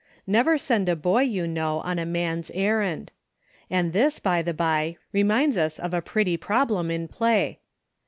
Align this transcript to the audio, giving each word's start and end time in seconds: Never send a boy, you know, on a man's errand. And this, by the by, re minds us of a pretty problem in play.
Never 0.25 0.57
send 0.57 0.89
a 0.89 0.95
boy, 0.95 1.21
you 1.21 1.45
know, 1.47 1.81
on 1.81 1.99
a 1.99 2.07
man's 2.07 2.49
errand. 2.55 3.11
And 3.69 3.93
this, 3.93 4.17
by 4.17 4.41
the 4.41 4.51
by, 4.51 4.97
re 5.13 5.21
minds 5.23 5.57
us 5.57 5.77
of 5.77 5.93
a 5.93 6.01
pretty 6.01 6.37
problem 6.37 6.89
in 6.89 7.07
play. 7.07 7.59